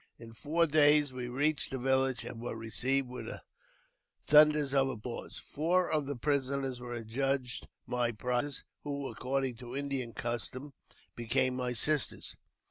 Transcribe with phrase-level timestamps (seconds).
[0.17, 3.29] In four days we reached the village, and were received with"
[4.25, 9.77] thunders of applause." Four of the i prisoners were adjudged my prizes, who, according to
[9.77, 10.73] Indian I customs,
[11.15, 12.35] became my sisters.